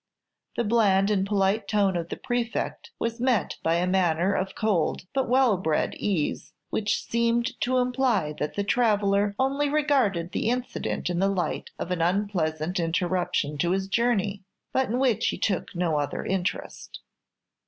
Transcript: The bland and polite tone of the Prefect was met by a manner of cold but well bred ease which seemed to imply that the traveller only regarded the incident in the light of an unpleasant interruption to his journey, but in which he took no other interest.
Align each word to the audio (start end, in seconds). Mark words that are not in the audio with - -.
The 0.55 0.63
bland 0.63 1.11
and 1.11 1.27
polite 1.27 1.67
tone 1.67 1.95
of 1.95 2.09
the 2.09 2.15
Prefect 2.17 2.89
was 2.97 3.19
met 3.19 3.59
by 3.61 3.75
a 3.75 3.85
manner 3.85 4.33
of 4.33 4.55
cold 4.55 5.03
but 5.13 5.29
well 5.29 5.57
bred 5.57 5.93
ease 5.93 6.53
which 6.71 7.03
seemed 7.05 7.61
to 7.61 7.77
imply 7.77 8.33
that 8.39 8.55
the 8.55 8.63
traveller 8.63 9.35
only 9.37 9.69
regarded 9.69 10.31
the 10.31 10.49
incident 10.49 11.11
in 11.11 11.19
the 11.19 11.29
light 11.29 11.69
of 11.77 11.91
an 11.91 12.01
unpleasant 12.01 12.79
interruption 12.79 13.59
to 13.59 13.69
his 13.73 13.87
journey, 13.87 14.41
but 14.73 14.89
in 14.89 14.97
which 14.97 15.27
he 15.27 15.37
took 15.37 15.75
no 15.75 15.99
other 15.99 16.25
interest. 16.25 17.01